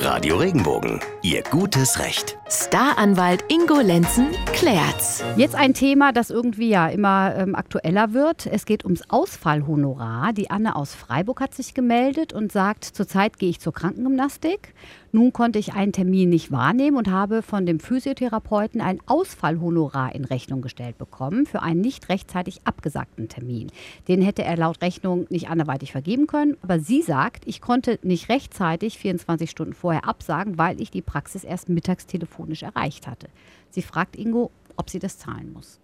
[0.00, 2.38] Radio Regenbogen, Ihr gutes Recht.
[2.48, 5.24] Staranwalt Ingo Lenzen klärt's.
[5.36, 8.46] Jetzt ein Thema, das irgendwie ja immer ähm, aktueller wird.
[8.46, 10.32] Es geht ums Ausfallhonorar.
[10.32, 14.72] Die Anne aus Freiburg hat sich gemeldet und sagt, zurzeit gehe ich zur Krankengymnastik.
[15.10, 20.26] Nun konnte ich einen Termin nicht wahrnehmen und habe von dem Physiotherapeuten ein Ausfallhonorar in
[20.26, 23.72] Rechnung gestellt bekommen für einen nicht rechtzeitig abgesagten Termin.
[24.06, 26.58] Den hätte er laut Rechnung nicht anderweitig vergeben können.
[26.60, 31.42] Aber sie sagt, ich konnte nicht rechtzeitig 24 Stunden vorher absagen, weil ich die Praxis
[31.42, 33.28] erst mittags telefonisch erreicht hatte.
[33.70, 35.80] Sie fragt Ingo, ob sie das zahlen muss.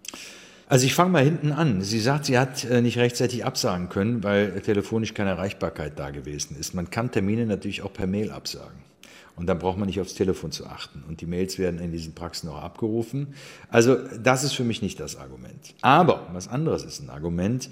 [0.67, 1.81] Also ich fange mal hinten an.
[1.81, 6.57] Sie sagt, sie hat äh, nicht rechtzeitig absagen können, weil telefonisch keine Erreichbarkeit da gewesen
[6.59, 6.73] ist.
[6.73, 8.85] Man kann Termine natürlich auch per Mail absagen.
[9.35, 11.03] Und dann braucht man nicht aufs Telefon zu achten.
[11.07, 13.33] Und die Mails werden in diesen Praxen auch abgerufen.
[13.69, 15.75] Also das ist für mich nicht das Argument.
[15.81, 17.69] Aber was anderes ist ein Argument.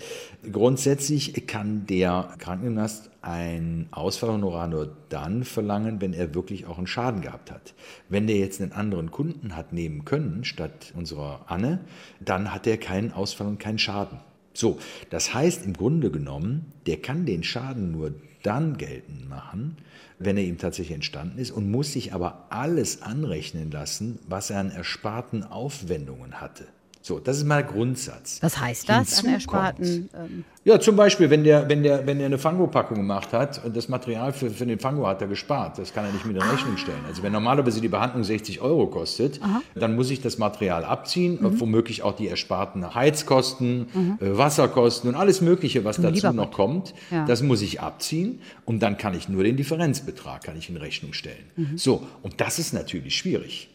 [0.52, 7.22] Grundsätzlich kann der Krankengymnast ein Ausfallhonorar nur dann verlangen, wenn er wirklich auch einen Schaden
[7.22, 7.74] gehabt hat.
[8.10, 11.80] Wenn der jetzt einen anderen Kunden hat nehmen können, statt unserer Anne,
[12.20, 14.20] dann hat er keinen Ausfall und keinen Schaden.
[14.54, 19.78] So, das heißt im Grunde genommen, der kann den Schaden nur dann geltend machen,
[20.20, 24.60] wenn er ihm tatsächlich entstanden ist und muss sich aber alles anrechnen lassen, was er
[24.60, 26.68] an ersparten Aufwendungen hatte.
[27.06, 28.38] So, das ist mal der Grundsatz.
[28.42, 30.10] Was heißt das an ersparten?
[30.16, 33.76] Ähm ja, zum Beispiel, wenn der, wenn der, wenn der eine Fango-Packung gemacht hat und
[33.76, 36.42] das Material für, für den Fango hat er gespart, das kann er nicht mit in
[36.42, 37.04] Rechnung stellen.
[37.06, 39.62] Also wenn normalerweise die Behandlung 60 Euro kostet, Aha.
[39.76, 41.60] dann muss ich das Material abziehen, mhm.
[41.60, 44.18] womöglich auch die ersparten Heizkosten, mhm.
[44.22, 47.26] äh, Wasserkosten und alles Mögliche, was dazu noch kommt, ja.
[47.26, 51.12] das muss ich abziehen und dann kann ich nur den Differenzbetrag kann ich in Rechnung
[51.12, 51.52] stellen.
[51.58, 51.78] Mhm.
[51.78, 53.73] So, und das ist natürlich schwierig.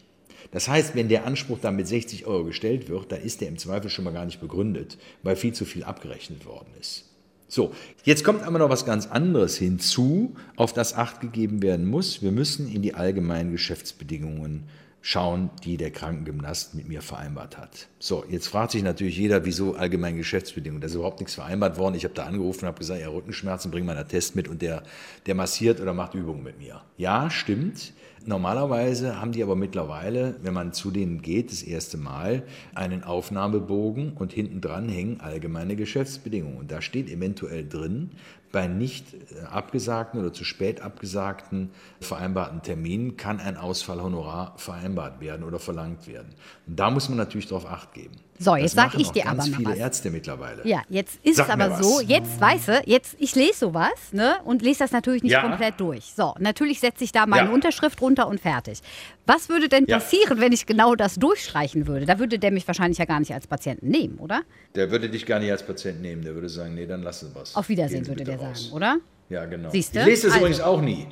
[0.51, 3.57] Das heißt, wenn der Anspruch dann mit 60 Euro gestellt wird, dann ist der im
[3.57, 7.05] Zweifel schon mal gar nicht begründet, weil viel zu viel abgerechnet worden ist.
[7.47, 7.73] So,
[8.03, 12.21] jetzt kommt aber noch was ganz anderes hinzu, auf das Acht gegeben werden muss.
[12.21, 14.65] Wir müssen in die allgemeinen Geschäftsbedingungen
[15.01, 17.87] schauen, die der Krankengymnast mit mir vereinbart hat.
[18.01, 20.79] So, jetzt fragt sich natürlich jeder, wieso allgemeine Geschäftsbedingungen?
[20.79, 21.95] Da ist überhaupt nichts vereinbart worden.
[21.95, 24.61] Ich habe da angerufen und habe gesagt, ja, Rückenschmerzen, bring mal einen Test mit und
[24.61, 24.83] der,
[25.25, 26.81] der massiert oder macht Übungen mit mir.
[26.95, 27.91] Ja, stimmt.
[28.25, 32.43] Normalerweise haben die aber mittlerweile, wenn man zu denen geht, das erste Mal,
[32.73, 36.57] einen Aufnahmebogen und hinten dran hängen allgemeine Geschäftsbedingungen.
[36.57, 38.11] Und da steht eventuell drin,
[38.51, 45.43] bei nicht äh, abgesagten oder zu spät abgesagten vereinbarten Terminen kann ein Ausfallhonorar vereinbart werden
[45.43, 46.29] oder verlangt werden.
[46.67, 48.15] Und da muss man natürlich darauf acht geben.
[48.41, 49.77] So, jetzt sage ich dir ganz aber mal viele was.
[49.77, 50.65] Ärzte mittlerweile.
[50.65, 54.37] Ja, jetzt ist Sag es aber so, jetzt weißt du, jetzt ich lese sowas, ne,
[54.45, 55.41] und lese das natürlich nicht ja.
[55.41, 56.05] komplett durch.
[56.15, 57.53] So, natürlich setze ich da meine ja.
[57.53, 58.79] Unterschrift runter und fertig.
[59.25, 60.41] Was würde denn passieren, ja.
[60.41, 62.05] wenn ich genau das durchstreichen würde?
[62.05, 64.43] Da würde der mich wahrscheinlich ja gar nicht als Patienten nehmen, oder?
[64.73, 67.41] Der würde dich gar nicht als Patienten nehmen, der würde sagen, nee, dann lassen wir
[67.41, 67.55] es.
[67.55, 68.63] Auf Wiedersehen würde der raus.
[68.63, 68.97] sagen, oder?
[69.27, 69.69] Ja, genau.
[69.69, 69.99] Siehst du?
[69.99, 70.45] Ich lese das also.
[70.45, 71.07] übrigens auch nie.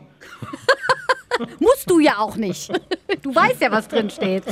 [1.60, 2.72] Musst du ja auch nicht.
[3.22, 4.44] Du weißt ja, was drin steht.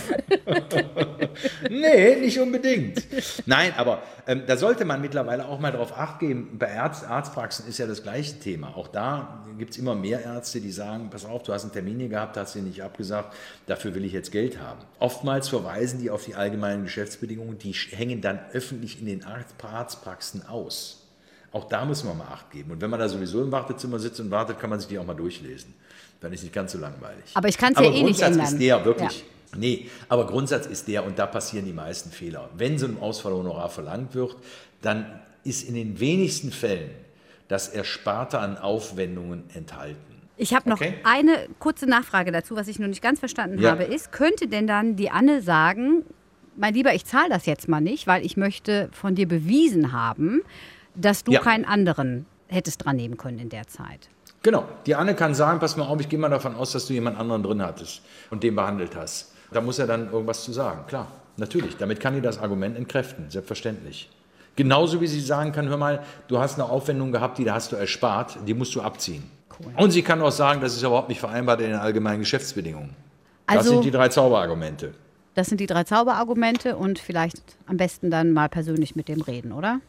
[1.81, 3.03] nee, nicht unbedingt.
[3.45, 6.57] Nein, aber ähm, da sollte man mittlerweile auch mal darauf acht geben.
[6.57, 8.75] Bei Arzt, Arztpraxen ist ja das gleiche Thema.
[8.75, 11.99] Auch da gibt es immer mehr Ärzte, die sagen, pass auf, du hast einen Termin
[11.99, 13.35] hier gehabt, hast ihn nicht abgesagt,
[13.67, 14.79] dafür will ich jetzt Geld haben.
[14.99, 21.01] Oftmals verweisen die auf die allgemeinen Geschäftsbedingungen, die hängen dann öffentlich in den Arztpraxen aus.
[21.55, 22.71] Auch da muss man mal Acht geben.
[22.71, 25.05] Und wenn man da sowieso im Wartezimmer sitzt und wartet, kann man sich die auch
[25.05, 25.73] mal durchlesen.
[26.19, 27.31] Dann ist nicht ganz so langweilig.
[27.33, 28.39] Aber ich kann es ja eh nicht ändern.
[28.39, 29.19] Grundsatz ist der, wirklich.
[29.19, 29.25] Ja.
[29.57, 32.49] Nee, aber Grundsatz ist der, und da passieren die meisten Fehler.
[32.57, 34.35] Wenn so ein Ausfallhonorar verlangt wird,
[34.81, 36.89] dann ist in den wenigsten Fällen
[37.47, 40.15] das Ersparte an Aufwendungen enthalten.
[40.37, 40.95] Ich habe noch okay.
[41.03, 43.71] eine kurze Nachfrage dazu, was ich noch nicht ganz verstanden ja.
[43.71, 46.03] habe, ist, könnte denn dann die Anne sagen,
[46.57, 50.41] mein Lieber, ich zahle das jetzt mal nicht, weil ich möchte von dir bewiesen haben,
[50.95, 51.39] dass du ja.
[51.39, 54.09] keinen anderen hättest dran nehmen können in der Zeit.
[54.43, 54.67] Genau.
[54.85, 57.17] Die Anne kann sagen, pass mal auf, ich gehe mal davon aus, dass du jemand
[57.17, 59.33] anderen drin hattest und den behandelt hast.
[59.51, 60.85] Da muss er dann irgendwas zu sagen.
[60.87, 61.07] Klar,
[61.37, 61.77] natürlich.
[61.77, 64.09] Damit kann die das Argument entkräften, selbstverständlich.
[64.55, 67.75] Genauso wie sie sagen kann, hör mal, du hast eine Aufwendung gehabt, die hast du
[67.75, 69.29] erspart, die musst du abziehen.
[69.59, 69.73] Cool.
[69.77, 72.95] Und sie kann auch sagen, das ist überhaupt nicht vereinbart in den allgemeinen Geschäftsbedingungen.
[73.47, 74.93] Also, das sind die drei Zauberargumente.
[75.33, 79.51] Das sind die drei Zauberargumente und vielleicht am besten dann mal persönlich mit dem reden,
[79.51, 79.81] oder?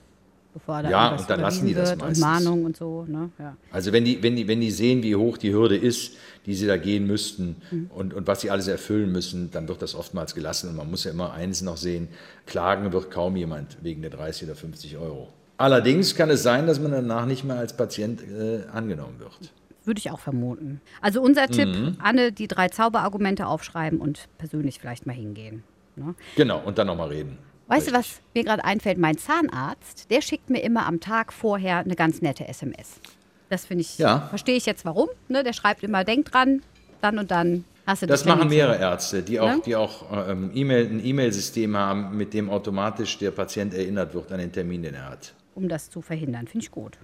[0.56, 2.17] Bevor da ja, und dann lassen die das meistens.
[2.17, 3.05] Und Mahnung und so.
[3.06, 3.31] Ne?
[3.38, 3.56] Ja.
[3.70, 6.17] Also wenn die, wenn, die, wenn die sehen, wie hoch die Hürde ist,
[6.47, 7.91] die sie da gehen müssten mhm.
[7.94, 10.70] und, und was sie alles erfüllen müssen, dann wird das oftmals gelassen.
[10.70, 12.08] Und man muss ja immer eins noch sehen,
[12.47, 15.29] klagen wird kaum jemand wegen der 30 oder 50 Euro.
[15.58, 19.53] Allerdings kann es sein, dass man danach nicht mehr als Patient äh, angenommen wird.
[19.85, 20.81] Würde ich auch vermuten.
[21.03, 21.97] Also unser Tipp, mhm.
[21.99, 25.64] Anne, die drei Zauberargumente aufschreiben und persönlich vielleicht mal hingehen.
[25.97, 26.14] Ne?
[26.35, 27.38] Genau, und dann nochmal reden.
[27.69, 28.97] Weißt du, was mir gerade einfällt?
[28.99, 33.01] Mein Zahnarzt, der schickt mir immer am Tag vorher eine ganz nette SMS.
[33.49, 34.27] Das finde ich, ja.
[34.29, 35.09] verstehe ich jetzt warum.
[35.29, 35.43] Ne?
[35.43, 36.63] Der schreibt immer, denk dran,
[37.01, 38.79] dann und dann hast du Das Termin machen mehrere.
[38.79, 39.63] Ärzte, die auch, Ne?
[39.65, 44.39] die auch ähm, E-Mail, ein E-Mail-System haben, mit dem automatisch der Patient erinnert wird an
[44.39, 45.35] den Termin, den er hat.
[45.55, 46.47] Um das zu verhindern.
[46.47, 46.99] Finde ich gut.